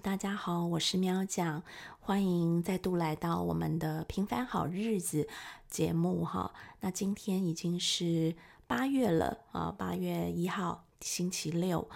[0.00, 1.62] 大家好，我是喵酱，
[2.00, 5.28] 欢迎再度来到我们的平凡好日子
[5.68, 6.52] 节目哈。
[6.80, 8.34] 那今天已经是
[8.66, 11.88] 八月了啊，八月一号星期六。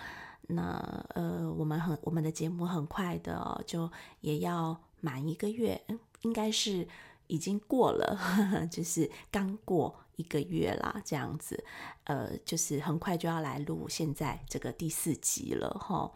[0.48, 5.84] 那呃，我们很我们的节目很快的就也要满一个月，
[6.22, 6.86] 应该是
[7.26, 8.16] 已经过了，
[8.70, 11.64] 就是刚过一个月啦，这样子。
[12.04, 16.12] 呃，就是很快就要来录现在这个第四集了哈。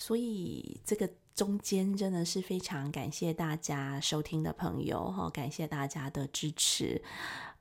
[0.00, 7.00] 所以这个中间真的是非常感谢大家收听的朋友哈，感谢大家的支持。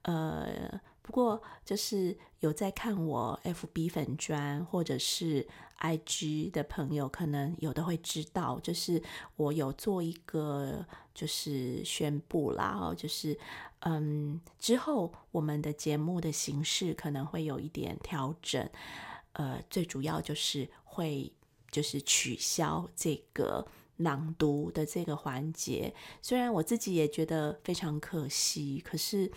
[0.03, 5.45] 呃，不过就是有在看我 FB 粉砖或者是
[5.79, 9.03] IG 的朋友，可能有的会知道，就是
[9.35, 13.37] 我有做一个就是宣布啦，哦，就是
[13.81, 18.69] 嗯，之后我们的节目的形式可能会有一点调整，
[19.33, 21.29] 呃，最主要就是会。
[21.71, 23.67] 就是取消这个
[23.97, 29.29] 朗读的这个环节，虽然我自己也觉得非常可惜，可是，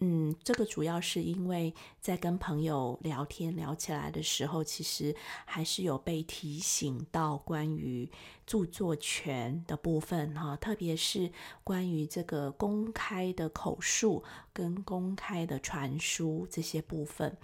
[0.00, 8.10] 嗯，这个主要是因为在跟朋友聊天聊起来的时候，其实还是有被提醒到关于
[8.46, 11.32] 著作权的部分哈，特别是
[11.64, 17.38] 关于这个公开的口述跟公开的传输这些部分，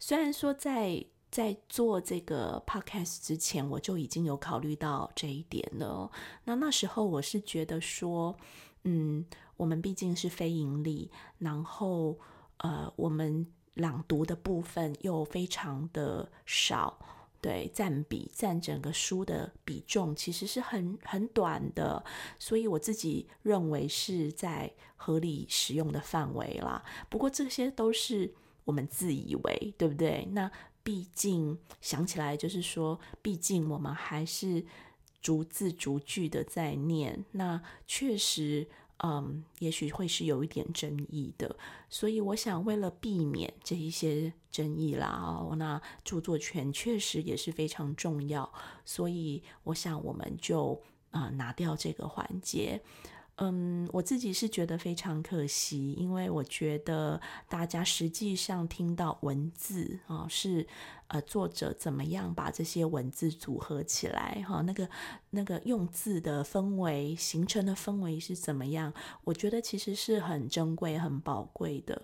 [0.00, 1.06] 虽然说在。
[1.36, 6.10] 在做这个 podcast 之前，我就已经有考虑到这一点了。
[6.44, 8.34] 那那时候我是觉得说，
[8.84, 9.22] 嗯，
[9.58, 12.18] 我们毕竟是非盈利，然后
[12.56, 16.98] 呃，我们朗读的部分又非常的少，
[17.42, 22.02] 对，占比占整个书的比重其实是很很短的，
[22.38, 26.82] 所以我自己认为是在合理使用的范围啦。
[27.10, 28.32] 不过这些都是
[28.64, 30.26] 我们自以为，对不对？
[30.32, 30.50] 那。
[30.86, 34.64] 毕竟想起来，就是说，毕竟我们还是
[35.20, 41.56] 逐字逐句的在念，那确实，嗯，也许会是有一点争议的。
[41.90, 48.48] 所以，我想为了避免这一些争议啦，哦，那著作权确实也是非常重要。
[48.84, 50.80] 所以，我想我们就
[51.10, 52.80] 啊拿掉这个环节。
[53.38, 60.66] 嗯，我自己是觉得非常可惜，因为我觉得大家实际上听到文字啊，是
[61.08, 64.88] 呃作者怎么样把这些文字组合起来哈，那个
[65.30, 68.92] 那个用字的氛围形成的氛围是怎么样？
[69.24, 72.00] 我觉得其实是很珍贵、很宝贵的。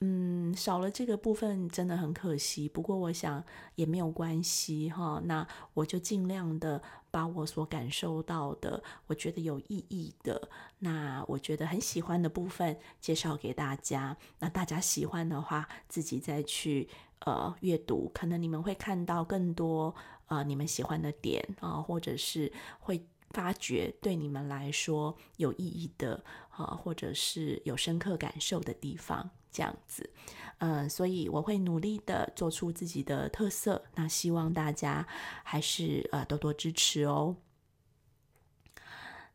[0.00, 2.68] 嗯，少了这个部分真的很可惜。
[2.68, 3.42] 不过我想
[3.76, 5.22] 也没有关系哈。
[5.24, 10.50] 那我就尽量的把我所感受到的，我觉得有意义的，
[10.80, 14.16] 那我觉得很喜欢的部分介绍给大家。
[14.40, 16.88] 那大家喜欢的话，自己再去
[17.20, 19.94] 呃阅读，可能你们会看到更多
[20.26, 29.30] 呃你们喜欢的点啊，或者是会发掘对你们来说有意义的啊，或者是有深刻感受的地方。
[29.54, 30.10] 这样子，
[30.58, 33.84] 嗯，所以我会努力的做出自己的特色。
[33.94, 35.06] 那希望大家
[35.44, 37.36] 还是呃多多支持哦。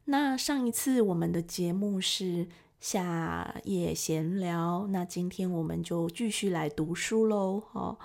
[0.03, 2.49] 那上一次我们的节目是
[2.81, 7.63] 夏夜闲聊，那今天我们就继续来读书喽。
[7.71, 7.97] 哦，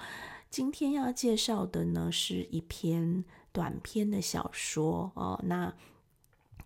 [0.48, 5.40] 今天要介绍的呢是一篇短篇的小说哦。
[5.42, 5.74] 那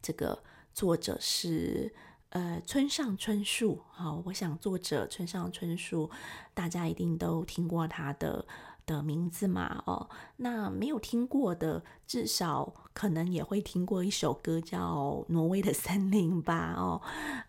[0.03, 0.45] 这个
[0.75, 1.95] 作者是。
[2.31, 6.11] 呃，村上春树，好，我想作者村上春树，
[6.55, 8.45] 大家一定都听过他的
[8.85, 17.01] 的名字嘛，哦，那没有听过的，至少可能也会听过一首歌叫《挪威的森林》吧，哦，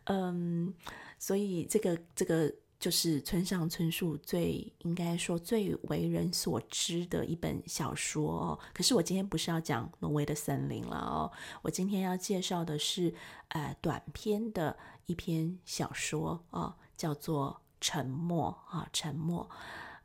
[0.06, 0.74] 嗯，
[1.18, 2.54] 所以这个这个。
[2.80, 8.60] 就是村上春树最应该说最为人所知的一本小说哦。
[8.74, 11.32] 可是我今天不是要讲《挪威的森林》了哦，
[11.62, 13.14] 我今天要介绍的是
[13.50, 14.78] 呃短篇的
[15.08, 19.50] 一篇小说哦，叫做《沉默》啊，《沉默》。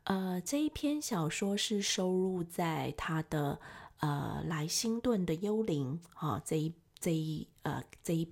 [0.03, 3.59] 呃，这一篇小说是收录在他的
[3.99, 8.27] 呃莱辛顿的幽灵啊这一这一呃这一。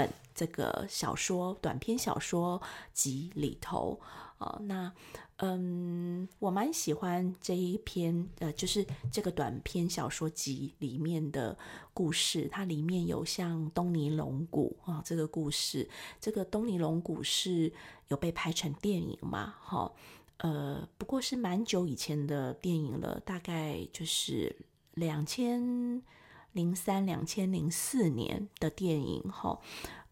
[0.00, 2.60] 本这个小说短篇小说
[2.94, 4.00] 集里头，
[4.38, 4.90] 哦，那
[5.36, 11.56] 嗯，我蛮喜欢这一篇，呃，就是这个短篇小说集里面的
[11.92, 12.48] 故事。
[12.50, 15.86] 它里面有像东尼龙骨啊，这个故事，
[16.18, 17.70] 这个东尼龙骨是
[18.08, 19.54] 有被拍成电影嘛？
[19.60, 19.92] 哈，
[20.38, 24.56] 呃，不过是蛮久以前的电影了，大概就是
[24.94, 26.02] 两千。
[26.52, 29.60] 零三两千零四年的电影，哈，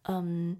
[0.03, 0.57] 嗯，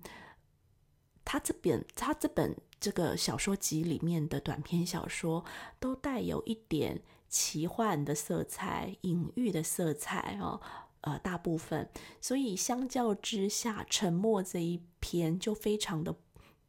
[1.24, 5.46] 他这本他这本这个小说集里面的短篇小说，
[5.80, 10.60] 都带有一点奇幻的色彩、隐喻的色彩哦。
[11.02, 11.90] 呃大部分，
[12.20, 16.14] 所以相较之下，沉默这一篇就非常的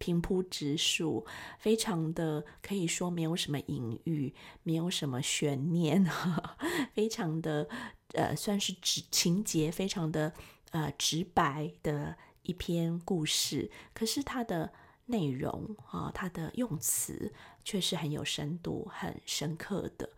[0.01, 1.25] 平铺直述，
[1.61, 6.05] 非常的可以说没有什么隐喻，没有什么悬念，
[6.93, 7.69] 非常的
[8.15, 10.33] 呃算是直情节非常的
[10.73, 14.73] 呃直白的一篇故事，可是它的。
[15.07, 17.33] 内容啊，它的用词
[17.65, 20.09] 却是很有深度、很深刻的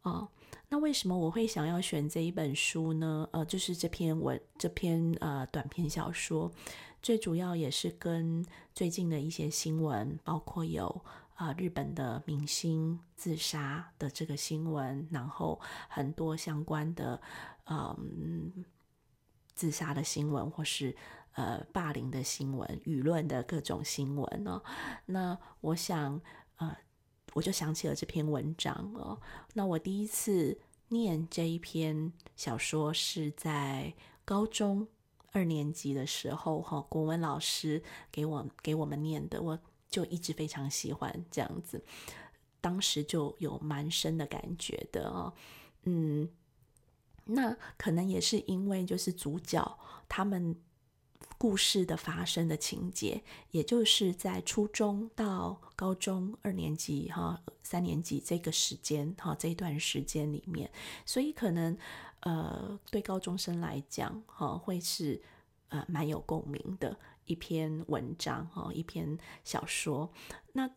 [0.00, 0.28] 啊。
[0.68, 3.28] 那为什么我会想要选这一本书呢？
[3.30, 6.50] 呃，就是这篇文、这篇呃短篇小说，
[7.02, 8.44] 最主要也是跟
[8.74, 11.04] 最近的一些新闻，包括有
[11.34, 17.20] 啊日本的明星自杀的这个新闻，然后很多相关的
[17.66, 18.64] 嗯
[19.54, 20.96] 自杀的新闻，或是。
[21.34, 24.62] 呃，霸凌的新闻，舆论的各种新闻哦。
[25.06, 26.20] 那我想，
[26.56, 26.76] 呃，
[27.32, 29.18] 我就想起了这篇文章哦。
[29.54, 33.94] 那我第一次念这一篇小说是在
[34.26, 34.86] 高中
[35.32, 37.82] 二年级的时候，哈，国文老师
[38.12, 39.58] 给我给我们念的，我
[39.90, 41.82] 就一直非常喜欢这样子。
[42.60, 45.32] 当时就有蛮深的感觉的哦。
[45.82, 46.28] 嗯，
[47.24, 50.56] 那可能也是因为就是主角他们。
[51.38, 53.20] 故事的发生的情节，
[53.50, 60.70] 也就是在初中到高中二年级、哈三年级这个时间，哈这一段时间里面，
[61.04, 61.76] 所以可能
[62.22, 65.22] 呃对高中生来讲，哈会是
[65.68, 70.10] 呃蛮有共鸣的一篇文章，哈一篇小说。
[70.52, 70.68] 那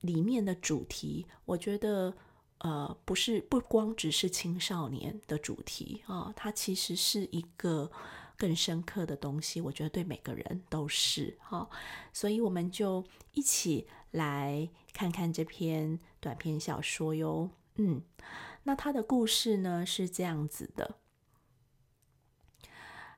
[0.00, 2.14] 里面的主题，我觉得
[2.58, 7.90] 呃不是不光只是青少年的主题啊，它其实是一个。
[8.36, 11.70] 更深刻的东西，我觉得对每个人都是哈，
[12.12, 17.48] 所以我们就一起来看看这篇短篇小说哟。
[17.76, 18.02] 嗯，
[18.64, 20.96] 那他的故事呢是这样子的。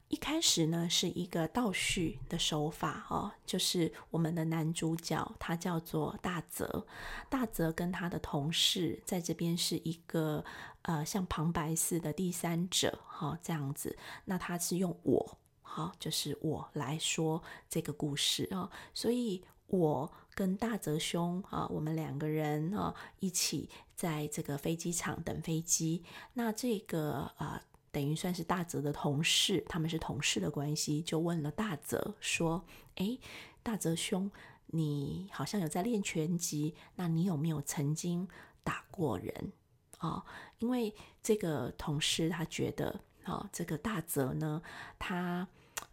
[0.08, 6.86] 一开始呢是一个倒叙的手法哦，就是我们的男主角他叫做大泽，
[7.28, 10.44] 大泽跟他的同事在这边是一个
[10.82, 26.04] 呃像旁白似的第三者哈这样子，那他是用我好就是我来说这个故事啊，所以我跟大泽兄啊我们两个人啊一起在这个飞机场等飞机，
[26.34, 27.64] 那这个啊。
[27.92, 32.62] 等于算是大泽的同事，他们是同事的关系，就问了大泽说
[32.96, 33.16] ：“哎，
[33.62, 34.30] 大泽兄，
[34.66, 38.28] 你好像有在练拳击，那你有没有曾经
[38.62, 39.50] 打过人
[39.96, 40.22] 啊？
[40.58, 44.60] 因为这个同事他觉得，啊，这个大泽呢，
[44.98, 45.48] 他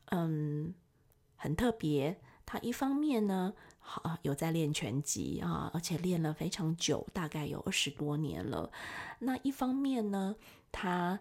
[0.08, 0.74] 嗯
[1.38, 3.54] 很特别，他一方面呢，
[3.84, 8.72] 好有在练拳击啊，而且练了非常久，大概有二十多年了。
[9.20, 10.36] 那一方面呢，
[10.72, 11.20] 他。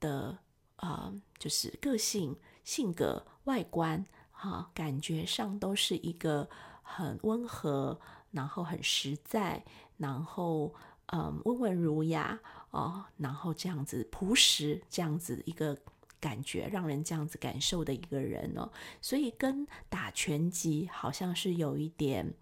[0.00, 0.38] 的
[0.76, 6.48] 啊，就是个性、性格、外观，哈，感觉上都是一个
[6.84, 7.98] 很温和，
[8.30, 9.64] 然后很实在，
[9.96, 10.72] 然后
[11.06, 12.38] 嗯，温文儒雅
[12.70, 15.76] 哦，然后这样子朴实，这样子一个
[16.20, 18.70] 感觉，让人这样子感受的一个人哦，
[19.00, 22.34] 所以跟打拳击好像是有一点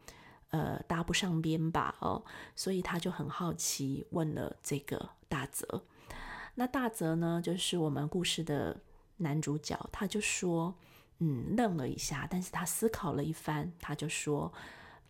[0.51, 5.85] 呃搭不上边吧哦，所以他就很好奇，问了这个大泽。
[6.55, 8.81] 那大泽呢，就是我们故事的
[9.19, 10.75] 男主角，他就说，
[11.19, 14.53] 嗯，愣了一下，但是他思考了一番，他就说，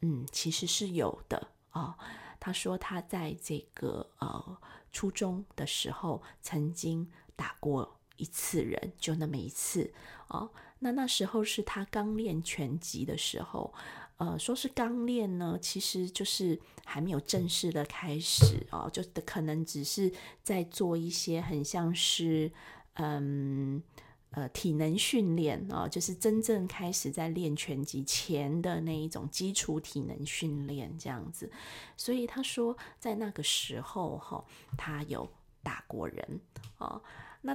[0.01, 1.97] 嗯，其实是有的啊。
[2.39, 4.59] 他说他在这个呃
[4.93, 9.93] 初中的时候曾经打过一次人，就那么一次
[10.29, 10.51] 哦。
[10.79, 13.73] 那那时候是他刚练拳击的时候。
[14.19, 20.11] 呃，说是刚练呢，其实就是还没有正式的开始哦，就可能只是
[20.43, 22.51] 在做一些很像是
[22.95, 23.83] 嗯
[24.31, 31.53] 呃体能训练哦，就是真正开始在练拳击前的那一种基础体能训练这样子。
[31.95, 34.43] 所以他说，在那个时候哈，
[34.79, 35.31] 他有
[35.63, 36.41] 打过人
[36.79, 37.03] 哦。
[37.43, 37.55] 那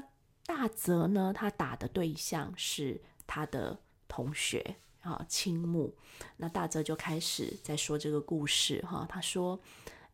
[0.52, 4.76] 大泽呢，他打的对象是他的同学。
[5.02, 5.96] 啊，青木，
[6.38, 9.04] 那大泽就开始在说这个故事哈。
[9.10, 9.60] 他说：“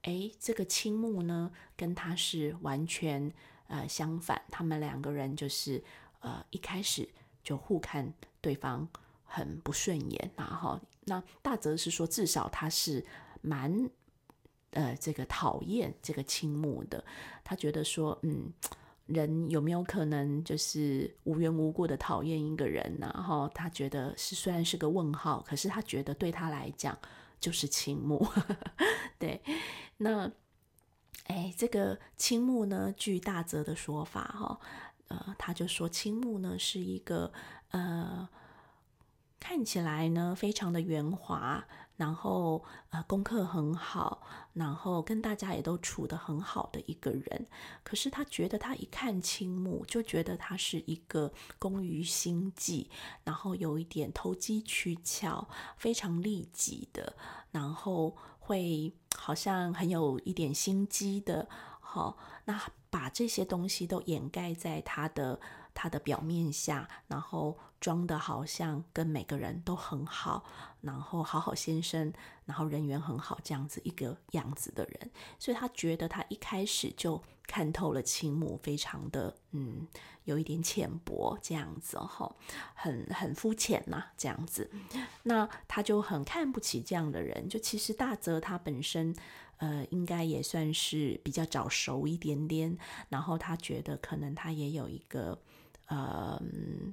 [0.03, 3.29] 哎，这个青木呢，跟他是完全
[3.67, 5.83] 呃相反，他们两个人就是
[6.21, 7.09] 呃一开始
[7.43, 8.87] 就互看对方
[9.25, 13.05] 很不顺眼然后那大泽是说，至少他是
[13.41, 13.89] 蛮
[14.71, 17.03] 呃这个讨厌这个青木的，
[17.43, 18.53] 他觉得说，嗯。”
[19.07, 23.07] 人有没有可能就是无缘无故的讨厌一个人呢？
[23.11, 26.97] 哈，他觉得是虽然是个问号，可是他觉得对他来讲
[27.39, 28.25] 就是青木。
[29.17, 29.41] 对，
[29.97, 30.31] 那
[31.27, 34.59] 哎，这个青木呢，据大泽的说法哈，
[35.07, 37.31] 呃，他就说青木呢是一个
[37.71, 38.27] 呃，
[39.39, 41.65] 看起来呢非常的圆滑。
[41.97, 44.21] 然后，呃，功课很好，
[44.53, 47.47] 然后跟大家也都处得很好的一个人。
[47.83, 52.89] 可是他觉得，他一看青木，就觉得他是一个工于心计，
[53.23, 57.15] 然后有一点投机取巧，非常利己的，
[57.51, 61.49] 然后会好像很有一点心机的。
[61.79, 62.61] 好，那
[62.91, 65.39] 把这些东西都掩盖在他的
[65.77, 67.55] 他的表面下，然后。
[67.79, 70.43] 装的好像跟每个人都很好，
[70.81, 72.11] 然后好好先生，
[72.43, 79.87] 然后人缘很好这样子一个样子的人，所以他觉得他一开始就看透了青木，非常的嗯，
[80.23, 82.35] 有一点浅薄这样子哈，
[82.73, 84.71] 很很肤浅呐这样子，
[85.21, 87.47] 那他就很看不起这样的人。
[87.47, 89.15] 就其实大泽他本身
[89.57, 92.75] 呃，应该也算是比较早熟一点点，
[93.09, 95.39] 然后他觉得可能他也有一个。
[95.87, 96.41] 呃，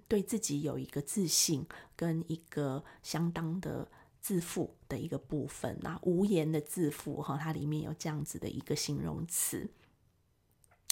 [0.07, 3.89] 对自己有一个自信，跟一个相当的
[4.21, 9.69] 自负的一个部分那无言的自负哈，它里面有这样子的一个形容词。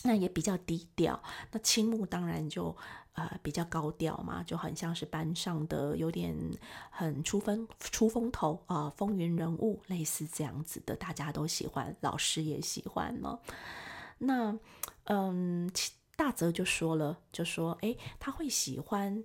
[0.02, 1.22] 那也比较低调。
[1.52, 2.76] 那青木当然就
[3.12, 6.36] 呃比较高调嘛，就很像是班上的有点
[6.90, 13.38] 很出风出风头啊，风云人物类似这样子的，大家都喜欢，老师也喜欢呢。
[14.18, 14.58] 那
[15.04, 15.70] 嗯。
[16.22, 19.24] 大泽就说了，就说：“哎，他会喜欢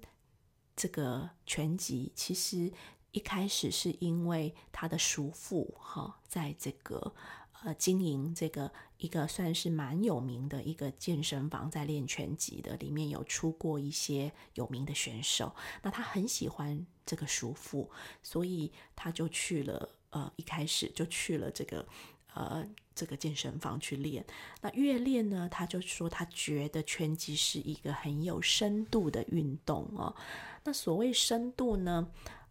[0.76, 2.74] 这个拳击，其实
[3.12, 7.14] 一开始是因为他的叔父哈，在这个
[7.62, 15.56] 呃经营这个一个算是蛮有名的一个健身房，在练拳击的，里面有出过一些有名的选手。
[15.84, 17.92] 那他很喜欢这个叔父，
[18.24, 19.90] 所以他就去了。
[20.10, 21.88] 呃，一开始就去了这个。”
[22.38, 22.64] 呃，
[22.94, 24.24] 这个健身房去练，
[24.62, 30.16] 那越练呢，他就说他觉得拳击是一个很有深度的运动哦。
[30.64, 32.08] 那所谓深度呢，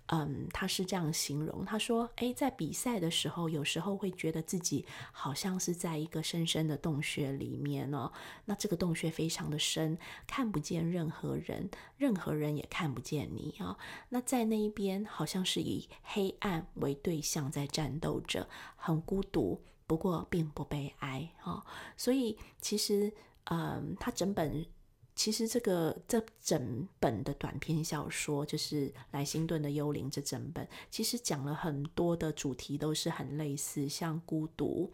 [0.07, 8.11] 嗯，他是这样形容，他说，诶，在比赛的时候，有时候会觉得自己好像是在一个深深的洞穴里面哦。
[8.47, 13.76] 那这个洞穴非常的深，看不见任何人，任何人也看不见你啊。
[14.09, 19.61] 那在那一边，好像是以黑暗为对象在战斗着，很孤独。
[19.87, 21.64] 不过并不悲哀哈，
[21.97, 23.12] 所以其实，
[23.45, 24.66] 嗯，他整本
[25.14, 34.93] 其实这个这整本的短篇小说就是莱辛顿的《幽灵》这整本，其实讲了很多的主题都是很类似，像孤独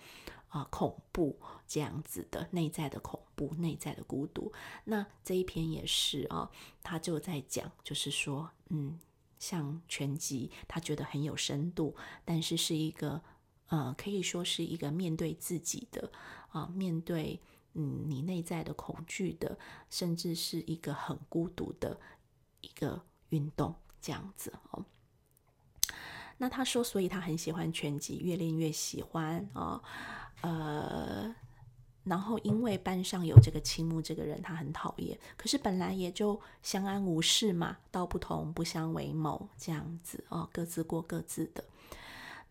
[0.48, 4.52] 啊、恐怖这样子的内在的恐怖、内在的孤独。
[4.84, 6.50] 那这一篇也是啊，
[6.82, 9.00] 他就在讲，就是说，嗯，
[9.38, 11.96] 像全集，他觉得很有深度，
[12.26, 13.22] 但是是一个。
[13.72, 16.12] 呃，可以说是一个面对自己的
[16.50, 17.40] 啊，面对
[17.72, 21.98] 嗯你内在的恐惧的，甚至是一个很孤独的
[22.60, 23.00] 一个
[23.30, 24.84] 运动这样子哦。
[26.36, 29.82] 那他说，所以他很喜欢拳击，越练越喜欢啊。
[30.42, 31.34] 呃，
[32.04, 41.64] 然后因为班上有这个青木这个人，他很讨厌，可是本来也就相安无事嘛，道不同不相为谋这样子哦，各自过各自的。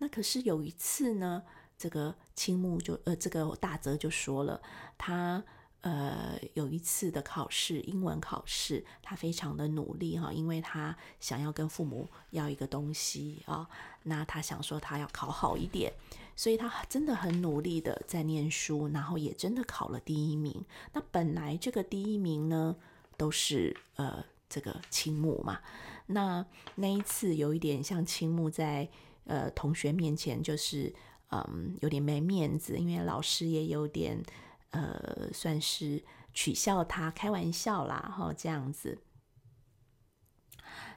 [0.01, 1.43] 那可是有一次呢，
[1.77, 4.59] 这个青木就呃，这个大泽就说了，
[4.97, 5.43] 他
[5.81, 13.69] 呃有一次的考试，英文考试，他非常的努力哈，因为他想要跟父母要一个东西啊，
[14.01, 15.93] 那他想说他要考好一点，
[16.35, 20.65] 所以他真的很努力的在念书，然后也真的考了第一名。
[20.93, 22.75] 那本来这个第一名呢，
[23.17, 25.59] 都是呃这个青木嘛，
[26.07, 26.43] 那
[26.73, 28.89] 那一次有一点像青木在。
[29.25, 30.93] 呃，同学面前就是
[31.29, 34.21] 嗯，有点没面子，因为老师也有点
[34.71, 39.01] 呃，算是取笑他，开玩笑啦，哈，这样子。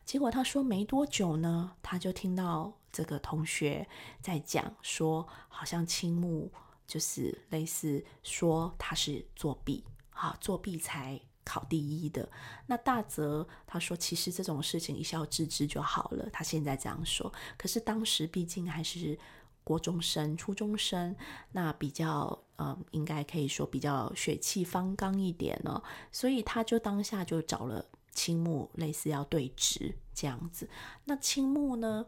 [0.05, 3.89] 结果他说没多久呢，他就听到这个同学
[4.21, 6.53] 在讲说，好像青木
[6.87, 11.21] 就是类似说他是作弊，哈，作弊才。
[11.45, 12.29] 考第一的
[12.67, 16.29] 那大泽他说，其实这种事情一笑置之就好了。
[16.33, 19.19] 他现在这样说，可是当时毕竟还是
[19.63, 21.15] 国中生、初中生，
[21.53, 30.69] 那比较呃，应该可以说比较血气方刚一点哦，所以他就当下就找了青木，类似要对质这样子。
[31.05, 32.07] 那青木呢，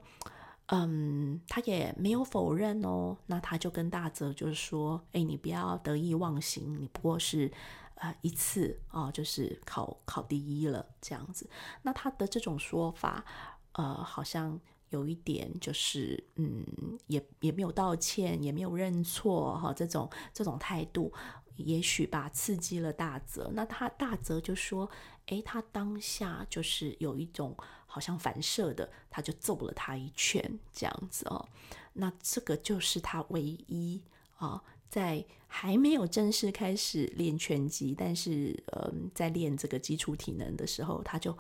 [0.67, 3.17] 嗯，他也没有否认哦。
[3.27, 7.53] 那他就跟大泽就是说，哎，你不要得意忘形，你不过是。
[7.97, 11.49] 呃，一次啊，就是考考第一了这样子。
[11.83, 13.25] 那他的这种说法，
[13.73, 14.59] 呃，好像
[14.91, 16.65] 有一点就是，嗯，
[17.07, 21.13] 也也没有道歉，也没有认错哈，这种这种态度，
[21.57, 23.51] 也许吧，刺激了大泽。
[23.55, 24.89] 那他大泽就说
[25.27, 31.49] ：“诶，他当下就是有一种好像反射的，他就揍了他一拳，这样子哦。
[31.95, 34.03] 那这个就是他唯一
[34.37, 35.25] 啊，在
[35.59, 41.35] 还没有正式开始练拳击，但是嗯，在练这个基础体能的时候，他就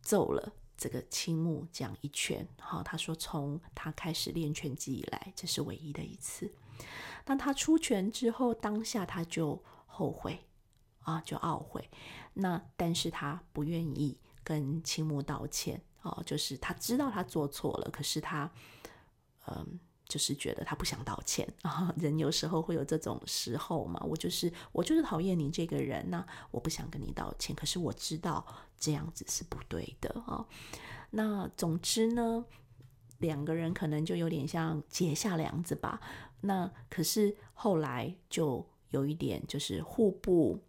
[0.00, 2.48] 揍了这个青木这样一拳。
[2.58, 6.50] 好，他说从他开始练拳击以来，这是唯一的一次。”
[7.22, 10.46] 当他出拳之后，当下他就后悔
[11.00, 11.90] 啊，就懊悔。
[12.32, 18.50] 那但是他不愿意跟青木道歉哦，就是他知道他做错了，可是他
[19.48, 21.92] 嗯，就是觉得他不想道歉 啊。
[21.96, 28.46] 人有时候会有这种时候嘛，我就是我就是讨厌你这个人，那我不想跟你道歉，可是我知道
[28.78, 30.46] 这样子是不对的啊。
[31.10, 32.44] 那总之呢，
[33.18, 36.00] 两个人可能就有点像结下梁子吧。
[36.40, 40.60] 那可是后来就有一点，就是互不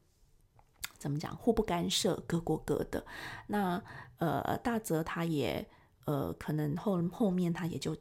[0.98, 3.06] 怎么讲，互不干涉，各过各的。
[3.48, 3.84] 那
[4.18, 5.68] 呃，大泽他也
[6.06, 7.96] 呃，可能后后面他也就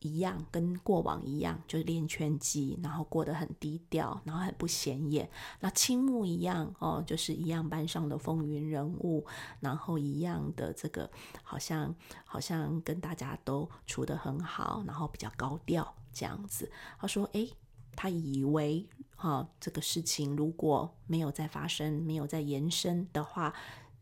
[0.00, 5.28] 一样，跟过往一样，就是练拳击，然后过得很低调，然后很不显眼。
[5.60, 9.26] 那青木一样哦，就是一样班上的风云人物，
[9.60, 11.10] 然后一样的这个
[11.42, 15.94] 好像好像跟大家都处得很好，然后比较高调。
[16.12, 17.52] 这样子，他说：“诶，
[17.94, 23.52] 他以为哈这个事情如果没有再发生，没有再延伸的话，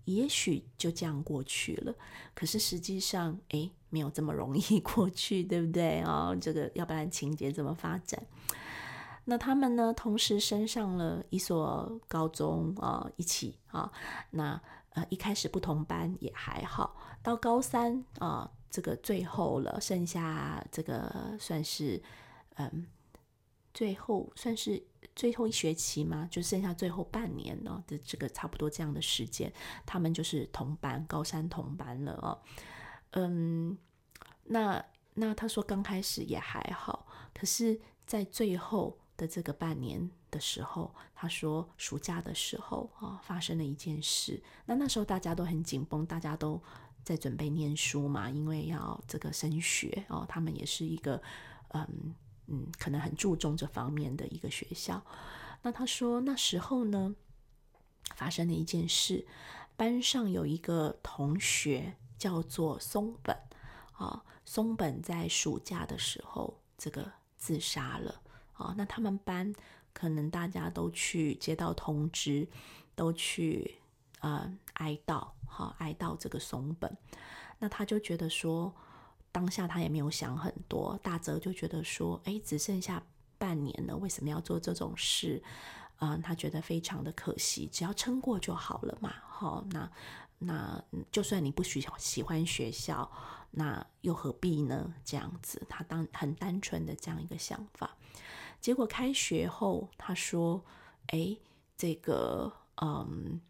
[0.05, 1.95] 也许就这样过去了。
[2.35, 6.35] 可是实际上，诶，没有这么容易 过去，对不对啊？
[6.41, 8.23] 这个要不然情节怎么发展？
[9.25, 13.91] 那他们呢，同时升上了一所高中啊，一起啊。
[14.31, 22.03] 那呃，一开始不同班也还好，到高三啊。”这个最后了，剩下这个算是，
[22.57, 22.85] 嗯，
[23.75, 24.83] 最后算是
[25.15, 29.53] 最后一学期嘛，就剩下最后半年了的这个差不多这样的时间，
[29.85, 32.39] 他们就是同班，高三同班了哦。
[33.11, 33.77] 嗯，
[34.45, 34.83] 那
[35.13, 46.63] 那他说刚开始也还好，可是在最后的这个半年的时候，他说暑假的时候啊，发生了一件事，那那时候大家都很紧绷，大家都。
[47.05, 51.21] 在准备念书嘛，因为要这个升学哦，他们也是一个
[51.75, 52.15] 嗯
[52.47, 55.05] 嗯，可能很注重这方面的一个学校。
[55.63, 57.15] 那他说那时候呢，
[58.17, 59.27] 发生了一件事，
[59.77, 63.37] 班上有一个同学叫做松本
[63.93, 68.21] 啊，松本在暑假的时候这个自杀了
[68.53, 68.75] 啊。
[68.77, 69.55] 那他们班
[69.93, 72.49] 可能大家都去接到通知，
[72.95, 73.77] 都去
[74.21, 75.29] 呃哀悼。
[75.47, 76.97] 好，哀悼这个松本，
[77.61, 78.75] 那他就觉得说，
[79.35, 80.97] 当下他也没有想很多。
[81.03, 83.05] 大泽就觉得说，哎，只剩下
[83.37, 85.43] 半年了，为什么要做这种事？
[85.99, 89.13] 嗯，他觉得非常的可惜，只要撑过就好了嘛。
[89.27, 89.91] 好，那
[90.39, 93.11] 那就算你不喜喜欢学校，
[93.51, 94.95] 那又何必呢？
[95.05, 97.97] 这样子，他当很单纯的这样一个想法。
[98.61, 100.65] 结果开学后，他说，
[101.09, 101.37] 哎，
[101.77, 103.41] 这个，嗯。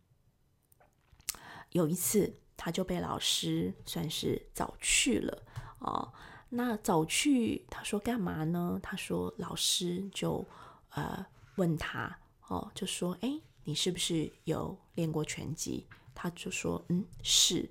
[1.70, 5.42] 有一次，他就被老师算是早去了
[5.84, 6.12] 哦。
[6.50, 8.78] 那早去，他说干嘛呢？
[8.82, 10.44] 他说老师就
[10.90, 11.24] 呃
[11.56, 12.16] 问他
[12.48, 15.86] 哦，就说哎，你是不是有练过拳击？
[16.14, 17.68] 他就说嗯是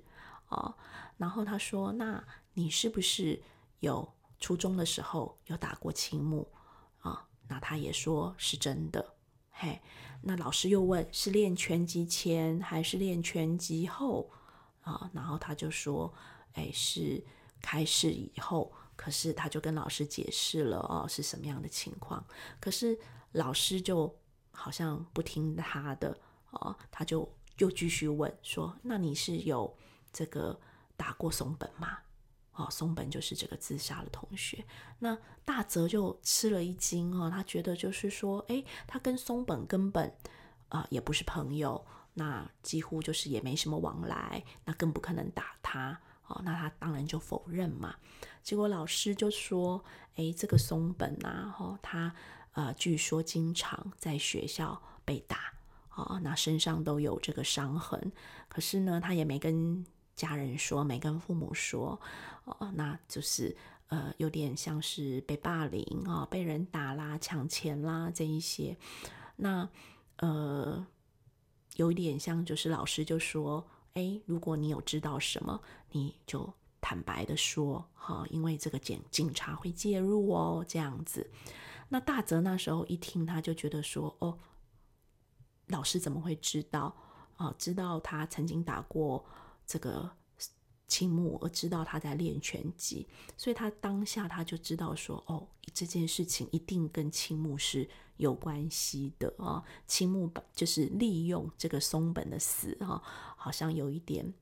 [0.48, 0.74] 哦。
[1.16, 2.22] 然后他说那
[2.52, 3.40] 你是不是
[3.80, 4.06] 有
[4.38, 6.46] 初中的时候有打过青木
[6.98, 7.26] 啊？
[7.48, 9.14] 那他也说是真的。
[9.50, 9.80] 嘿，
[10.20, 14.28] 那老师又问是练拳击前还是练拳击后
[14.82, 15.10] 啊？
[15.14, 16.12] 然后他就说，
[16.52, 17.24] 哎，是
[17.64, 18.70] 开始以后。
[18.96, 22.24] 可是他就跟老师解释了哦，是什么样的情况。
[22.60, 22.96] 可是
[23.32, 24.16] 老师就
[24.52, 26.16] 好像不听他的
[26.52, 29.76] 哦，他就又继续问说，那你是有
[30.12, 30.58] 这个
[30.96, 31.98] 打过松本吗？
[32.52, 34.64] 哦，松本就是这个自杀的同学。
[35.00, 40.16] 那大泽就吃了一惊哦，他觉得就是说，哎，他跟松本根本
[40.68, 46.40] 啊也不是朋友，那几乎就是也没什么往来，那更不可能打他哦。
[46.44, 47.94] 那他当然就否认嘛。
[48.42, 49.84] 结果老师就说，
[50.16, 52.14] 哎，这个松本啊，哦，他
[52.52, 55.52] 呃据说经常在学校被打
[55.94, 58.12] 哦，那身上都有这个伤痕，
[58.48, 59.84] 可是呢，他也没跟。
[60.16, 62.00] 家人说没跟父母说，
[62.44, 63.56] 哦，那就是
[63.88, 68.76] 呃，有点像是被霸凌啊，被人打啦、抢钱啦这一些。
[69.34, 69.68] 那
[70.18, 70.86] 呃，
[71.74, 75.60] 有点像就是老师就说，哎，如果你有知道什么，
[75.92, 81.30] 你就坦白的说，哈，因为这个警警察会介入哦，这样子。
[81.88, 84.36] 那大泽那时候一听，他就觉得说：“哦，
[85.68, 86.92] 老师怎么会知道
[87.36, 87.54] 啊？
[87.56, 89.24] 知道他曾经打过
[89.64, 90.10] 这个
[90.88, 99.62] 青木，而知道他在练拳击，所以他当下他就知道说：哦，这件事情一定跟青木是有关系的啊！
[99.86, 103.02] 青木就是利用这个松本的死哈，
[103.36, 104.32] 好像有一点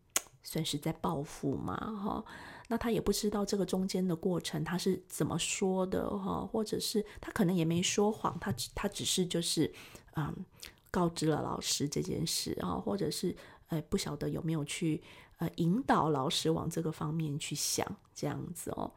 [0.43, 2.25] 算是在报复嘛哈。”
[2.69, 9.71] 那他也不知道这个中间的过程他是怎么说的哈，或者是他可能也没说谎，他他只是就是
[10.17, 10.35] 嗯
[10.91, 13.37] 告知了老师这件事啊，或者是
[13.69, 15.03] 呃不晓得有没有去
[15.39, 18.91] 呃引导老师往这个方面去想这样子哦。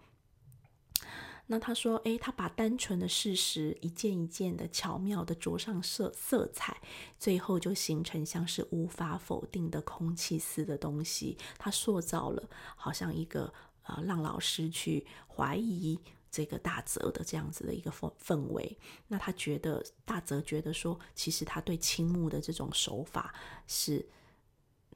[1.48, 6.82] 那他说，诶，他把单纯的事实一件一件的巧妙的着上色色彩，
[7.20, 11.38] 最后就形成像是无法否定的空气似的东西。
[11.58, 13.54] 他塑造了好像一个
[13.84, 16.00] 呃，让老师去怀疑
[16.32, 18.78] 这个大泽的这样子的一个氛氛围。
[19.08, 23.34] 那他觉得大泽觉得说，其实他对青木的这种手法
[23.68, 24.06] 是。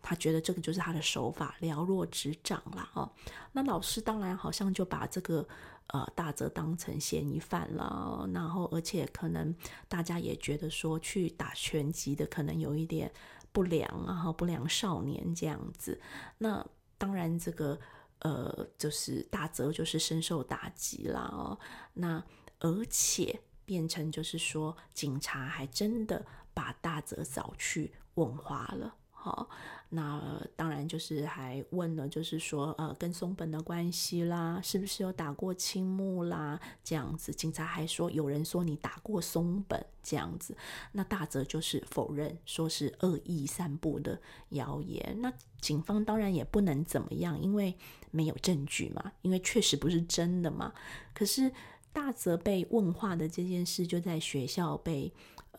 [0.01, 3.11] 他觉得这个就是他的手法，了若指掌了哦。
[3.51, 5.45] 那老师当然好像就把这个
[5.89, 9.53] 呃大泽当成嫌疑犯了，然后而且可能
[9.87, 13.11] 大家也觉得说去打拳击的可能有一点
[13.51, 15.99] 不良啊，不良少年这样子。
[16.37, 16.65] 那
[16.97, 17.79] 当然这个
[18.19, 21.57] 呃就是大泽就是深受打击啦哦。
[21.93, 22.23] 那
[22.59, 28.95] 而且变成就是说警察还真的把大泽找去问话了。
[29.11, 29.49] 好，
[29.91, 36.59] 那当然就是还问了，就是说，呃，跟松本的关系啦，是不是有打过青木啦？
[36.83, 40.55] 这样子，警察还说有人说你打过松本这样子，
[40.91, 45.17] 那大泽就是否认，说是恶意散布的谣言。
[45.21, 47.75] 那警方当然也不能怎么样，因为
[48.11, 50.71] 没有证据嘛，因为确实不是真的嘛。
[51.15, 51.51] 可是
[51.91, 55.11] 大泽被问话的这件事就在学校被。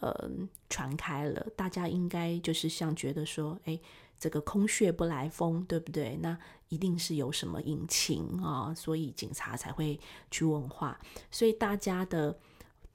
[0.02, 0.30] 呃，
[0.70, 3.78] 传开了，大家应该就是像觉得说，哎，
[4.20, 6.16] 这个空穴不来风，对不对？
[6.18, 9.98] 那一定是有什么隐情啊，所以警察才会
[10.30, 12.38] 去问话，所以大家的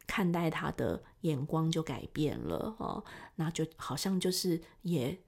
[0.07, 3.03] 看待他的眼光就改变了哦，
[3.35, 5.19] 那就好像就是也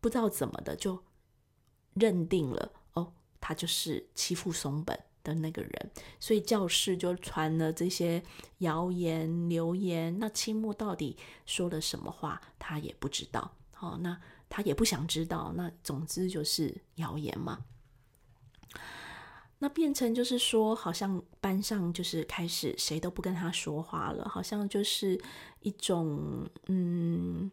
[0.00, 1.02] 不知道怎么的就
[1.94, 4.98] 认定了哦，他就是欺负松本。
[5.24, 8.22] 的那个人，所以教室就传了这些
[8.58, 10.18] 谣言流言。
[10.18, 11.16] 那青木到底
[11.46, 13.50] 说了什么话，他也不知道。
[13.72, 15.52] 好，那他也不想知道。
[15.56, 17.64] 那总之就是谣言嘛。
[19.58, 25.20] 那变成就是说，好像班上就是开始谁都不跟他说话了，好像就是
[25.60, 27.50] 一种嗯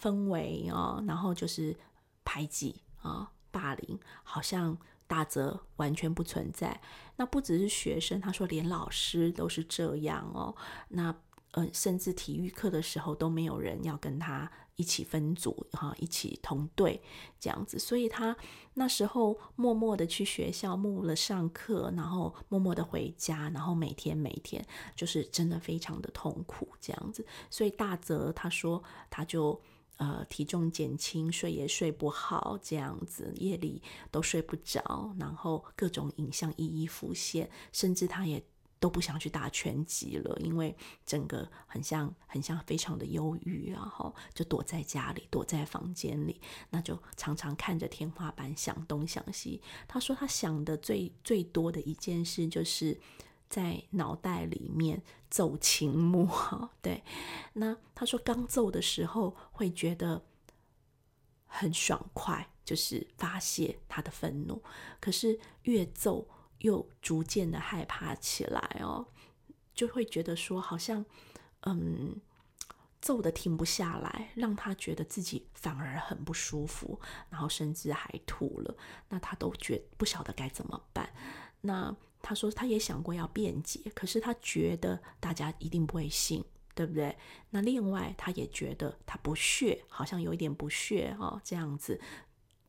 [0.00, 1.76] 氛围啊，然后就是
[2.24, 4.76] 排挤啊、霸凌，好像。
[5.08, 6.80] 大则完全不存在，
[7.14, 10.52] 那不只是学生，他说连老师都是这样哦。
[10.88, 11.14] 那
[11.52, 17.02] 呃，甚至体育课的时候都没有人要跟他一起分组哈，一起同队
[17.40, 17.78] 这样子。
[17.78, 18.36] 所以他
[18.74, 27.26] 那时候默默的去学校，默默的上课，然后默默的回家，然后每天每天就是真的非常的痛苦这样子。
[27.50, 29.60] 所以大泽他说他就。
[29.98, 38.44] 呃，体重减轻，睡也睡不好，这样子夜里都睡不着，然后各种影像一一浮现，甚至他也
[38.86, 40.72] 都不想去打拳击了，因为
[41.04, 49.60] 整个很像很像非常的忧郁，然后就躲在家里，躲在房间里，那就常常看着天花板想东想西。
[49.88, 52.96] 他说他想的最最多的一件事就是。
[53.48, 56.28] 在脑袋里面奏琴木，
[56.82, 57.04] 对，
[57.52, 60.20] 那他说刚奏的时候会觉得
[61.46, 64.60] 很爽快，就是发泄他的愤怒，
[64.98, 66.26] 可是越奏
[66.66, 69.06] 又逐渐的害怕起来哦，
[69.74, 71.04] 就会觉得说好像
[71.62, 72.20] 嗯
[73.00, 77.00] 揍的停不下来，让他觉得自己反而很不舒服，
[77.30, 78.76] 然后甚至还吐了，
[79.08, 81.12] 那他都觉不晓得该怎么办，
[81.62, 81.96] 那。
[82.22, 87.16] 他说他也想过要辩解，可是他觉得大家一定不会信，对不对？
[87.50, 92.00] 那另外他也觉得他不屑，好像有一点不屑哦，这样子，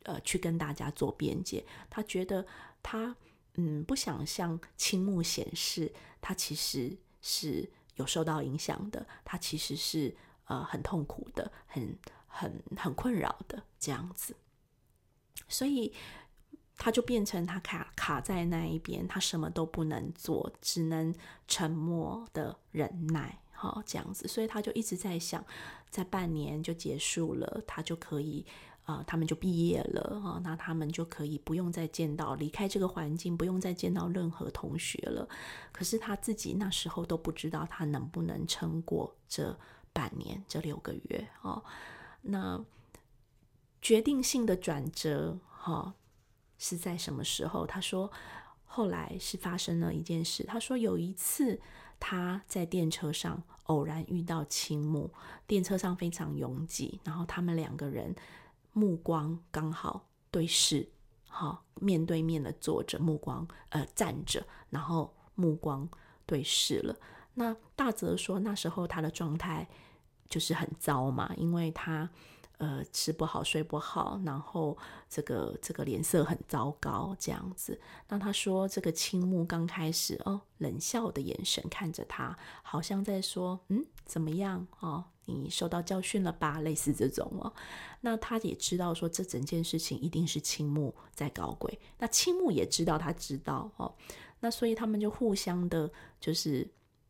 [0.03, 1.65] 呃，去跟大家做辩解。
[1.89, 2.45] 他觉得
[2.83, 3.15] 他
[3.57, 10.15] 嗯不想向青木显示他其实是有受到影响的，他其实是
[10.45, 14.35] 呃很痛苦的，很很很困扰的这样子，
[15.47, 15.93] 所以。
[16.79, 21.11] 他就变成他卡卡在那一边，他什么都不能做，只能
[21.47, 24.27] 沉默的忍耐，哈，这样子。
[24.27, 25.43] 所以他就一直在想，
[25.89, 28.45] 在半年就结束了，他就可以
[28.87, 35.27] 啊，他们就毕业了啊，那他们就可以不用再见到离开这个环境，不用再见到任何同学了。
[35.73, 39.59] 可是他自己那时候都不知道他能不能撑过这
[39.91, 41.61] 半年、这六个月哦。
[42.21, 42.63] 那
[43.81, 45.93] 决定性的转折哈
[46.57, 47.67] 是在什么时候？
[47.67, 48.09] 他说，
[48.63, 50.45] 后来是发生了一件事。
[50.45, 51.59] 他说有一次
[51.99, 55.11] 他在电车上偶然遇到青木，
[55.45, 58.15] 电车上非常拥挤，然后他们两个人。
[58.77, 60.87] 目光刚好对视，
[61.27, 65.89] 好面对面的坐着，目光呃站着，然后目光
[66.25, 66.95] 对视了。
[67.33, 69.67] 那大泽说，那时候他的状态
[70.29, 72.09] 就是很糟嘛，因为他。
[72.59, 74.75] 呃，吃不好，睡不好，然后
[75.07, 77.79] 这个这个脸色很糟糕，这样子。
[78.07, 85.05] 那他说，这个青木刚开始哦，冷笑的眼神看着他，好像在说，嗯，怎么样哦？
[85.27, 86.59] 你受到教训了吧？
[86.61, 87.53] 类似这种哦。
[88.01, 91.79] 那他也知道说，这整件事情一定是青木在搞鬼。
[91.99, 93.93] 那青木也知道，他知道哦。
[94.39, 96.67] 那所以他们就互相的，就是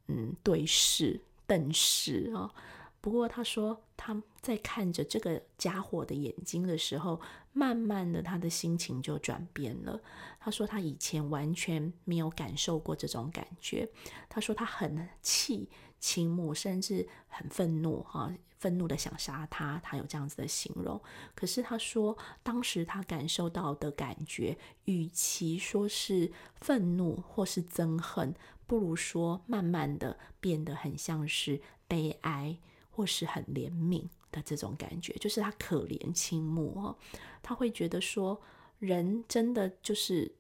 [0.08, 2.54] 嗯，对视、瞪视啊。
[3.00, 7.22] 不过他说，他在看着这个家伙的眼睛的时候，
[7.54, 10.02] 慢慢的他的心情就转变了。
[10.40, 13.88] 他说他以前完全没有感受过这种感觉。
[14.28, 19.80] 他说他很气青木，甚至很愤怒，哈，愤怒的想杀他。
[19.84, 21.02] 他有这样子的形容。
[21.36, 28.34] 可是他说，当时他感受到的感觉，与其说是愤怒或是憎恨，
[28.66, 32.58] 不如说慢慢的变得很像是悲哀。
[32.90, 36.98] 或是很怜悯的这种感觉，就是他可怜青木哦，
[37.44, 38.42] 他会觉得说，
[38.80, 40.34] 人真的就是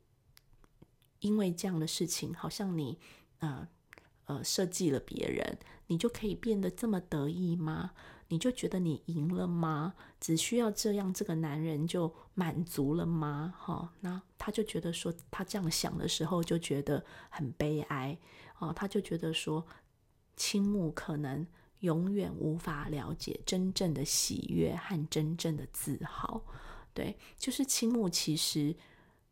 [1.19, 2.97] 因为这样的事情，好像你
[3.37, 3.67] 呃
[4.27, 7.91] 呃设计了别人，你就可以变得这么得意吗？
[8.29, 9.95] 你就觉得你赢了吗？
[10.21, 13.53] 只需要这样，这个男人就满足了吗？
[13.57, 18.17] 哈，那他就觉得说，他这样想的时候就觉得很悲哀
[18.59, 19.65] 哦，他就觉得说，
[20.37, 21.45] 青木可能。
[21.81, 26.41] 永远无法了解真正的喜悦和真正的自豪，
[26.91, 28.09] 对，就是青木。
[28.09, 28.75] 其实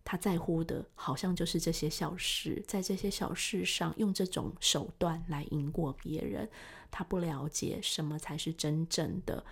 [0.05, 6.49] 他在乎的，好像就是这些小事，在这些小事上用这种手段来赢过别人。
[6.89, 9.43] 他不了解什么才是真正的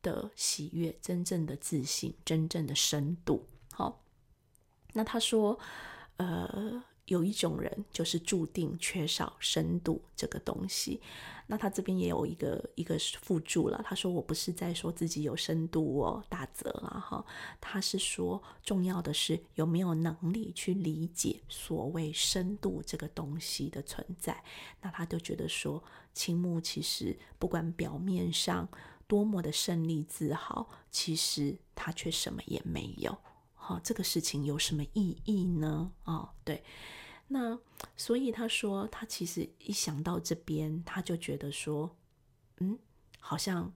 [0.00, 3.46] 的喜悦，真正的自信，真正的深度。
[3.72, 4.02] 好，
[4.94, 5.58] 那他说，
[6.16, 6.82] 呃。
[7.08, 11.00] 有一种人就是注定缺少深度这个东西，
[11.46, 13.82] 那他这边也有一个一个附注了。
[13.84, 17.24] 他说：“我不是在说自己有深度哦，大泽啊哈，
[17.60, 24.44] 他是说重要的是有没有能力去理解所谓深度这个东西的存在。
[24.82, 28.68] 那他就觉得说，青木其实不管表面上
[29.06, 33.16] 多么的胜利自豪，其实他却什么也没有。
[33.54, 35.90] 好，这个事情有什么意义呢？
[36.04, 36.62] 哦，对。”
[37.28, 37.58] 那
[37.96, 41.94] 所以他说，他其实一想到这边，他就觉得说，
[42.58, 42.78] 嗯，
[43.20, 43.72] 好像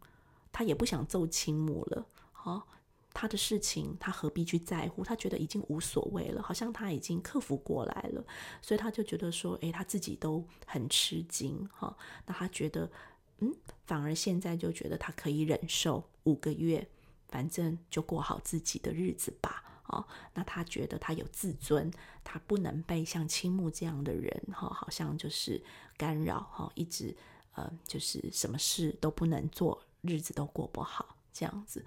[0.50, 2.06] 他也不想揍青木了。
[2.32, 2.66] 好，
[3.12, 5.04] 他的事情他何必去在乎？
[5.04, 8.24] 他觉得已经无所谓了，好像他已经克服过来了。
[8.62, 11.94] 所以他就觉得说，诶，他自己都很吃惊哈。
[12.24, 12.90] 那他觉得，
[13.38, 16.88] 嗯，反而现在就觉得他可以忍受五个月，
[17.28, 19.62] 反正就过好自己的日子吧。
[19.88, 21.90] 哦，那他觉得他有自尊，
[22.23, 25.61] 他不能被像青木这样的人哈，好像就是
[25.97, 27.14] 干扰哈，一直
[27.55, 31.85] 呃，就是什么事都不能做，日子都过不好这样子。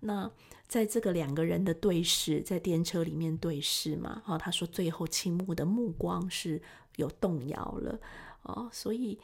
[0.00, 0.30] 那
[0.68, 6.62] 在这个两个人的对视，在电车里面对视嘛，哦，他说最后青木的目光是
[6.96, 7.98] 有动摇了
[8.42, 9.18] 哦，所以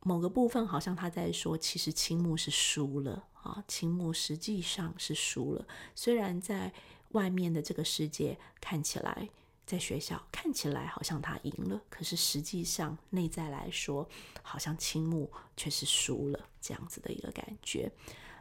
[0.00, 6.72] 某个部分好像他在说，其实青木是输了啊，青木实际上是输了，虽然在。
[7.12, 9.28] 外面的这个世界看起来，
[9.66, 14.08] 在学校看起来好像他赢了，可是实际上内在来说，
[14.42, 17.90] 好像青木却是输了这样子的一个感觉。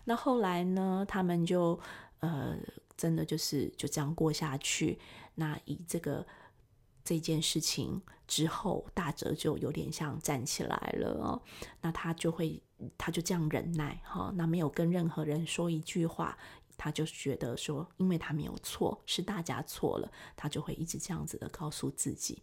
[0.03, 1.79] 那后来呢，他们就
[2.19, 2.57] 呃，
[2.97, 4.99] 真的就是就这样过下去。
[5.35, 6.25] 那以这个
[7.03, 11.41] 这件事情之后，大哲就有点像站起来了哦。
[11.81, 12.61] 那他就会，
[12.97, 16.37] 他就这样忍耐哈，那没有跟任何人说一句话。
[16.83, 22.41] 他就觉得说，因为他没有错，是大家错了，他就会一直这样子的告诉自己。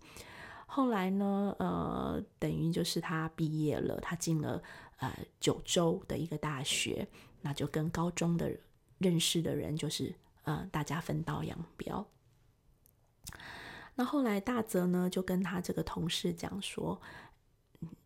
[0.64, 4.62] 后来呢，呃，等于就是他毕业了，他进了
[4.98, 7.08] 呃九州的一个大学，
[7.40, 8.56] 那就跟高中的
[8.98, 12.06] 认识的人就是呃大家分道扬镳。
[13.96, 17.00] 那后来大泽呢就跟他这个同事讲说，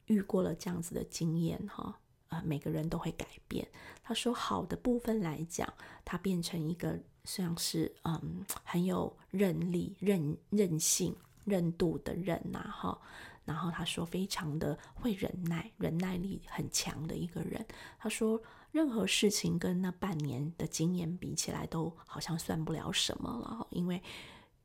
[0.07, 1.99] 遇过了这样子的经验哈。
[2.33, 3.69] 呃，每个人都会改变。
[4.03, 5.71] 他说，好的部分来讲，
[6.03, 11.15] 他变成一个像是嗯很有韧力、韧韧性、
[11.45, 12.99] 韧度的人呐，哈。
[13.45, 17.63] 然后他说，非常的会忍耐，忍耐力很强的一个人。
[17.99, 18.41] 他说，
[18.71, 24.03] 任何事情跟那半年的经验比起来，都好像算不了什么了，因为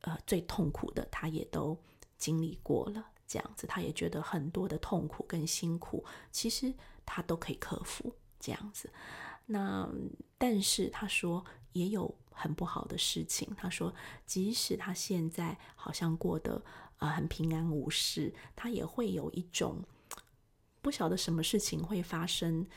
[0.02, 1.78] 呃，最痛苦的他也都
[2.18, 3.06] 经历过了。
[3.28, 6.74] 这样子，他也觉得很多的痛苦跟辛苦，其实
[7.08, 8.14] 他都可以克服。
[8.40, 8.94] 这样子，
[9.48, 9.90] 那
[10.38, 11.44] 但是他说
[11.74, 13.52] 也有很不好的事情。
[13.58, 13.92] 他说，
[14.28, 16.64] 即使他现在好像过得
[16.98, 19.84] 啊很平安无事，他也会有一种
[20.84, 22.68] 不晓得什么事情会发生，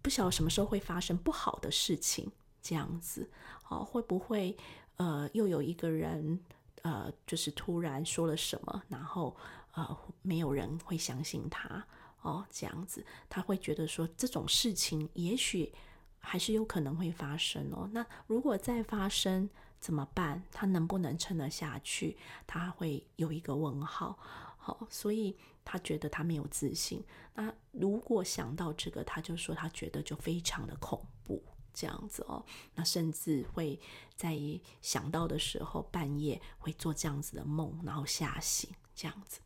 [0.00, 2.32] 不晓得什么时候会发生不好的事情。
[2.62, 3.30] 这样子，
[3.68, 4.56] 哦，会不会
[4.96, 6.42] 呃又有一个人
[6.80, 9.36] 呃就是突然说了什么，然后。
[9.72, 11.86] 呃，没有人会相信他
[12.22, 15.72] 哦，这样子，他会觉得说这种事情也许
[16.18, 17.88] 还是有可能会发生哦。
[17.92, 19.48] 那如果再发生
[19.80, 20.42] 怎么办？
[20.52, 22.18] 他能不能撑得下去？
[22.46, 24.18] 他会有一个问号。
[24.62, 27.02] 好，所以他觉得他没有自信。
[27.32, 32.44] 那如果想到这个，他就说他觉得就非常的恐怖，这样子哦。
[32.74, 33.80] 那甚至会
[34.14, 34.38] 在
[34.82, 39.40] 想到的时候，半夜会做这样子的梦，然后吓醒，这样子。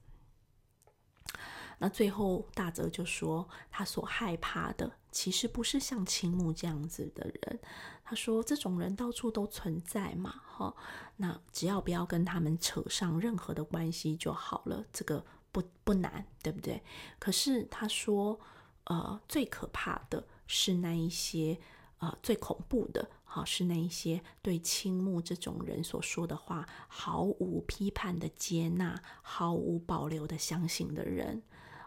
[1.78, 7.60] 那最后大泽就说，他所害怕的其实不是像青木这样子的人。
[8.04, 10.74] 他说，这种人到处都存在嘛，哈。
[11.16, 16.82] 那只要不要跟他们扯上任何的关系就好了，这个不不难，对不对？
[17.18, 18.38] 可是他说，
[18.84, 21.58] 呃，最可怕的是那一些，
[21.98, 31.42] 呃，最恐怖的，哈，是那一些对青木这种人所说的话毫无批判的接纳，毫无保留的相信的人。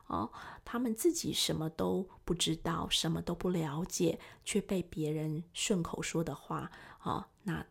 [0.07, 0.31] 哦，
[0.65, 6.71] 他们自己什么都不知道，什么都不了解，却被别人顺口说的话，
[7.03, 7.65] 哦，那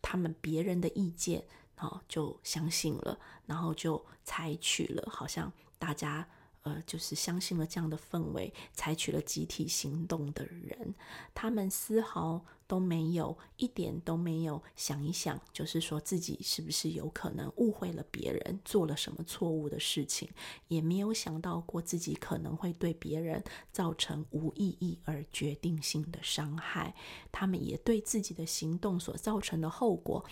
[0.00, 1.46] 他们别人的意见，
[1.78, 6.28] 哦，就相信了，然后就采取了，好像大家。
[6.62, 10.94] 呃，就是相信了这样的氛围，采取了集体行动的人，
[11.34, 20.30] 他们丝毫都没有一点都没有想一想，就是说自己是不是有可能误会了别人，做了什么错误的事情，
[20.68, 26.94] 也没有想到过自己可能会对别人造成无意义而决定性的伤害。
[27.32, 30.24] 他们也对自己的行动所造成的后果，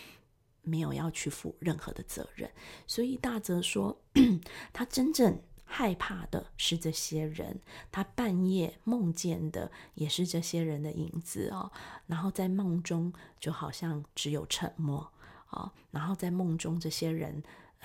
[0.62, 2.48] 没有要去负任何的责任。
[2.86, 4.00] 所以大泽说，
[4.72, 5.42] 他真正。
[5.72, 7.60] 害怕的是这些人，
[7.92, 11.70] 他半夜梦见的也是这些人的影子哦。
[12.08, 15.12] 然后在梦中就好像只有沉默
[15.46, 17.40] 啊，然后在梦中这些人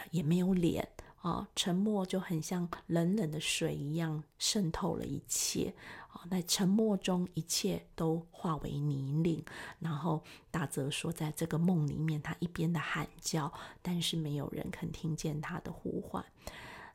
[0.09, 0.89] 也没有脸
[1.21, 5.71] 啊，沉默就很像冷冷的水一样渗透了一切
[6.07, 6.25] 啊。
[6.31, 9.45] 在沉默中，一切都化为泥泞。
[9.79, 16.25] 然后大泽说，在这个梦里面，他一边的喊叫，但是没有人肯听见他的呼唤。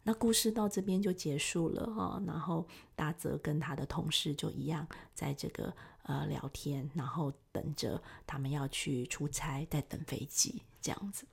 [0.02, 5.72] 那故事到这边就结束了哈，然后大泽跟他的同事就一样在这个
[6.04, 11.26] 呃聊天，然后等着他们要去出差，在等飞机这样子。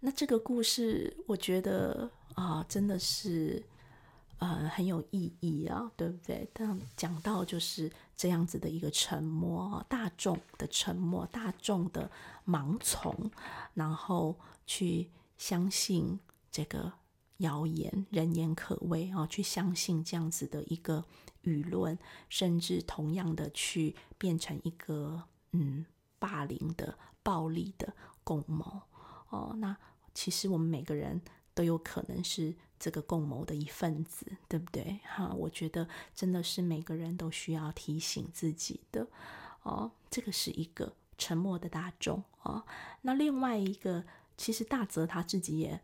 [0.00, 3.62] 那这个故事我觉得啊，真的是
[4.38, 6.48] 呃很有意义啊，对不对？
[6.52, 12.10] 但讲到就是这样子的一个沉默，大众的沉默，大众的
[12.44, 13.30] 盲从，
[13.74, 16.18] 然后去相信。
[16.50, 16.92] 这个
[17.38, 21.04] 谣言人言可畏啊，去相信这样子的一个
[21.44, 25.86] 舆论，甚至同样的去变成一个嗯
[26.18, 28.82] 霸凌的、暴力的共谋
[29.30, 29.54] 哦。
[29.58, 29.76] 那
[30.12, 31.22] 其实我们每个人
[31.54, 35.00] 都有可能是这个共谋的一份子，对不对？
[35.04, 39.06] 哈，我觉得真的是每个人都需要提醒自己的
[39.62, 39.90] 哦。
[40.10, 42.64] 这个是一个沉默的大众啊。
[43.00, 44.04] 那另外一个，
[44.36, 45.80] 其实大泽他自己也。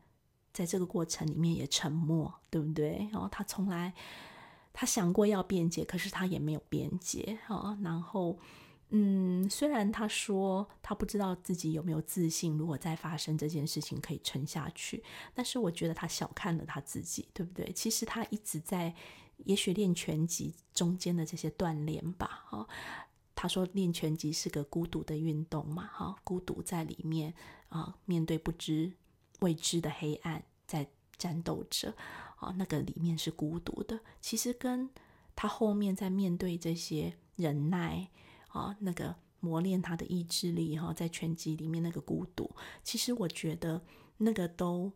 [0.56, 3.06] 在这个过程里面也沉默，对不对？
[3.12, 3.92] 然后他从来
[4.72, 7.76] 他想过要辩解，可是他也没有辩解啊。
[7.82, 8.38] 然后，
[8.88, 15.04] 嗯，虽然他说他不知道自己有没有自信，如果再发生这件事情可以撑下去，
[15.34, 17.70] 但是我觉得他小看了他自己，对不对？
[17.74, 18.94] 其实他一直在，
[19.44, 22.46] 也许练拳击中间的这些锻炼吧。
[22.48, 22.66] 哈，
[23.34, 27.34] 他说练拳击是个孤独的运动嘛，哈，孤独在里面
[27.68, 28.94] 啊，面对不知。
[29.40, 31.94] 未知的黑暗在战斗着，
[32.36, 34.00] 啊，那个里面是孤独的。
[34.20, 34.88] 其实跟
[35.34, 38.08] 他后面在面对这些忍耐，
[38.48, 42.50] 啊，那个磨练他的意志力，哈，在拳击里面那个孤独，
[42.82, 43.82] 其实我觉得
[44.18, 44.92] 那个都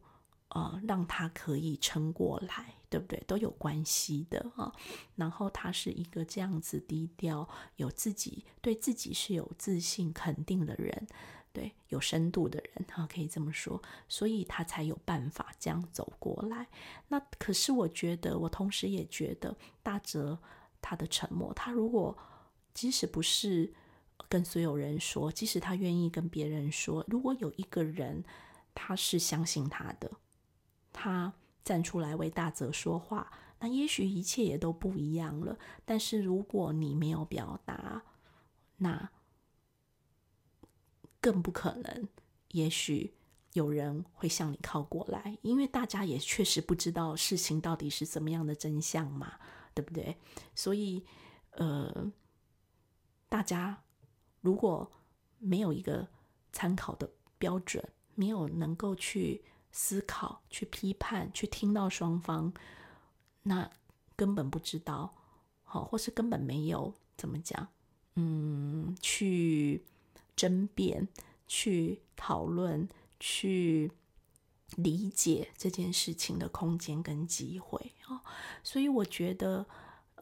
[0.49, 3.23] 呃，让他可以撑过来，对不对？
[3.27, 4.75] 都有关系的啊。
[5.15, 11.07] 然后他是一个这样子低调、有自己对自己是有自信、肯定的人，
[11.53, 13.83] 对，有深度的人哈，可以这么说。
[14.09, 16.69] 所以他才有办法这样走过来。
[17.09, 20.39] 那可是我觉得，我同时也觉得大哲
[20.81, 22.17] 他的沉默，他如果
[22.73, 23.73] 即使不是
[24.29, 28.25] 跟所有人说，即使他愿意跟别人说，如果有一个人
[28.75, 30.11] 他是相信他的。
[30.93, 31.33] 他
[31.65, 35.59] 站出来为大泽说话，那也许一切也都不一样了。
[35.85, 38.03] 但是如果你没有表达，
[38.77, 39.11] 那
[41.21, 42.09] 更不可能。
[42.53, 43.15] 也许
[43.53, 49.39] 有人会向你靠过来，因为大家也确实不知道事情到底是怎么样的真相嘛，
[49.75, 50.17] 对不对？
[50.55, 51.05] 所以，
[51.53, 52.11] 呃，
[53.29, 53.83] 大家
[54.41, 54.91] 如果
[55.39, 56.09] 没有一个
[56.53, 59.45] 参考的标准，没有能够去。
[59.73, 62.53] 思考、去批判、去听到双方，
[63.45, 63.71] 那
[64.17, 65.15] 根本不知道，
[65.63, 67.69] 好，或是根本没有怎么讲，
[68.17, 69.85] 嗯，去
[70.41, 71.09] 争辩、
[71.47, 72.89] 去讨论、
[73.19, 73.91] 去
[74.77, 78.23] 理解这件事情的空间跟机会啊。
[78.63, 79.67] 所以我觉得，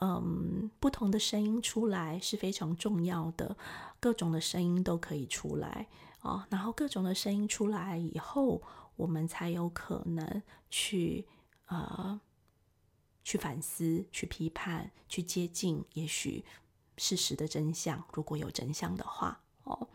[0.00, 3.56] 嗯，不同的声音出来是非常重要的，
[4.00, 5.86] 各种的声音都可以出来
[6.20, 6.46] 啊。
[6.50, 8.62] 然后各种的声音出来以后。
[8.98, 11.24] 我们才有可能去
[11.66, 12.20] 呃
[13.22, 16.44] 去反思、去批判、去接近，也许
[16.96, 19.88] 事实的真相，如果有真相的话，哦，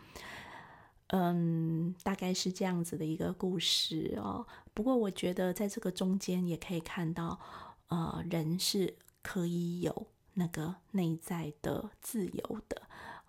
[1.08, 4.46] 嗯，大概是这样子的一个故事哦。
[4.74, 7.40] 不过我觉得在这个中间也可以看到，
[7.88, 12.84] 呃，人是可以有那个内在的自由的，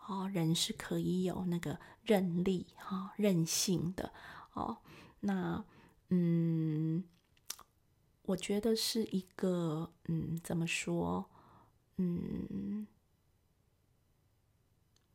[0.06, 4.12] 哦，人是可以有那个韧力、哈韧性的，
[4.52, 4.78] 哦。
[5.20, 5.64] 那，
[6.10, 7.02] 嗯，
[8.26, 11.30] 我觉得是一个，嗯，怎么说，
[11.96, 12.86] 嗯，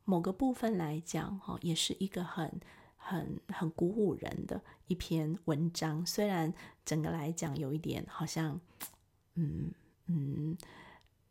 [0.09, 2.59] 某个部分来讲，哈，也是一个很、
[2.97, 6.03] 很、很鼓舞人的一篇文章。
[6.03, 6.51] 虽然
[6.83, 8.59] 整个来讲有一点好像，
[9.35, 9.71] 嗯
[10.07, 10.57] 嗯，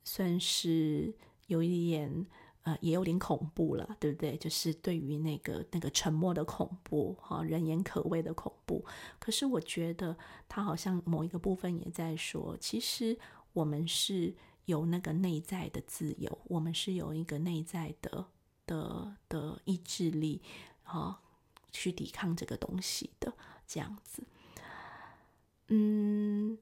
[0.05, 1.13] 算是
[1.49, 2.27] 有一点。
[2.65, 4.37] 呃，也有点恐怖了，对不对？
[4.37, 8.85] 就是对于那个那个沉默的恐怖，哈，人言可畏的恐怖。
[9.19, 10.15] 可是我觉得
[10.51, 13.19] 他好像某一个部分也在说，其实
[13.55, 14.35] 我们是
[14.67, 18.27] 有那个内在的自由，我们是有一个内在的
[18.69, 20.41] 的的意志力，
[20.85, 21.21] 哈，
[21.73, 23.33] 去抵抗这个东西的
[23.67, 24.23] 这样子。
[25.67, 26.57] 嗯。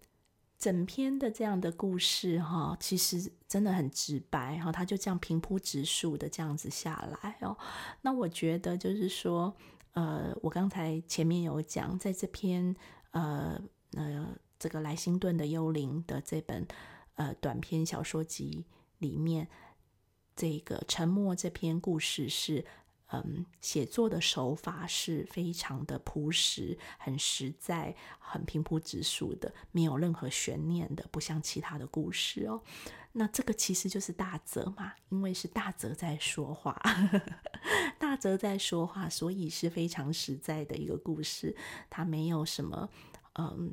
[0.59, 7.54] 整篇的这样的故事，哈，其实真的很直白，哈，他就这样平铺直述的这样子下来哦。
[8.00, 9.54] 那我觉得就是说，
[9.92, 12.74] 呃，我刚才前面有讲，在这篇
[13.11, 13.61] 呃
[13.92, 16.66] 呃这个莱辛顿的幽灵的这本
[17.16, 18.64] 呃短篇小说集
[18.96, 19.46] 里面，
[20.37, 22.64] 这个沉默这篇故事是。
[23.12, 32.61] 嗯，写作的手法是非常的朴实、很实在、很平铺直述的，没有任何悬念的，不像其他的故事哦。
[33.12, 36.82] 那这个其实就是大泽嘛，因为是大泽在说话，
[37.97, 41.57] 大泽在说话，所以是非常实在的一个故事，
[41.89, 42.91] 它没有什么
[43.34, 43.72] 嗯。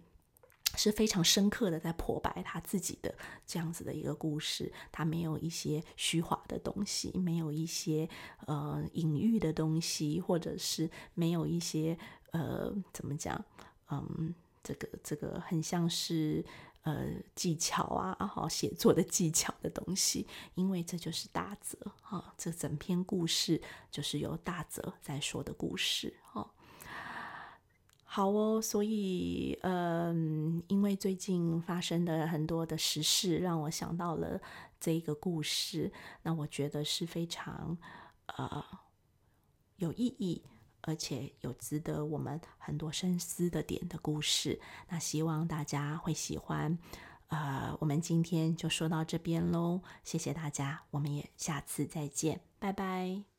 [0.76, 3.14] 是非常深刻的在剖白他自己的
[3.46, 8.10] 这样子的一个故事，他没有一些虚华的东西，没有一些
[8.48, 11.98] 呃隐喻的东西，或者是没有一些
[12.32, 13.44] 呃怎么讲，
[13.90, 16.44] 嗯，这个这个很像是
[16.82, 23.62] 呃技巧啊，好写作的技巧的东西，因为这就是大泽哈，这整篇故事
[23.92, 26.52] 就是由大泽在说的故事哈。
[28.16, 34.40] 好哦，所以，嗯，因为最近发生的很多的时事，让我想到了
[34.80, 35.92] 这一个故事。
[36.22, 37.76] 那我觉得是非常，
[38.28, 38.64] 呃，
[39.78, 40.44] 有意义，
[40.82, 44.62] 而且有值得我们很多深思的点的故事。
[44.90, 46.78] 那希望大家会喜欢。
[47.30, 53.33] 呃，我们今天就说到这边喽，谢谢大家，我们也下次再见，拜拜。